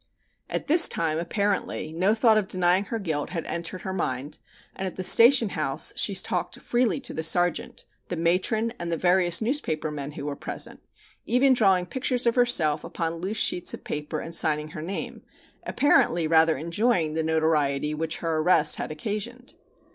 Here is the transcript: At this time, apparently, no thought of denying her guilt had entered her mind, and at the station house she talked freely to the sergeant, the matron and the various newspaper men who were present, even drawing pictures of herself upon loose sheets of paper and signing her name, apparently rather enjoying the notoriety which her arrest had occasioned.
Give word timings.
At 0.49 0.65
this 0.65 0.87
time, 0.87 1.19
apparently, 1.19 1.93
no 1.93 2.15
thought 2.15 2.35
of 2.39 2.47
denying 2.47 2.85
her 2.85 2.97
guilt 2.97 3.29
had 3.29 3.45
entered 3.45 3.81
her 3.81 3.93
mind, 3.93 4.39
and 4.75 4.87
at 4.87 4.95
the 4.95 5.03
station 5.03 5.49
house 5.49 5.93
she 5.95 6.15
talked 6.15 6.59
freely 6.59 6.99
to 7.01 7.13
the 7.13 7.21
sergeant, 7.21 7.85
the 8.07 8.15
matron 8.15 8.73
and 8.79 8.91
the 8.91 8.97
various 8.97 9.43
newspaper 9.43 9.91
men 9.91 10.13
who 10.13 10.25
were 10.25 10.35
present, 10.35 10.79
even 11.27 11.53
drawing 11.53 11.85
pictures 11.85 12.25
of 12.25 12.33
herself 12.33 12.83
upon 12.83 13.17
loose 13.21 13.37
sheets 13.37 13.75
of 13.75 13.83
paper 13.83 14.19
and 14.19 14.33
signing 14.33 14.69
her 14.69 14.81
name, 14.81 15.21
apparently 15.67 16.25
rather 16.25 16.57
enjoying 16.57 17.13
the 17.13 17.21
notoriety 17.21 17.93
which 17.93 18.17
her 18.17 18.37
arrest 18.39 18.77
had 18.77 18.91
occasioned. 18.91 19.53